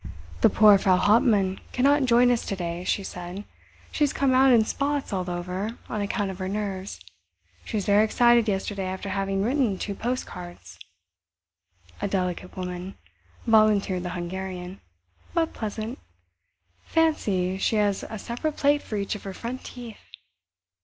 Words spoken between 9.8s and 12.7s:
post cards." "A delicate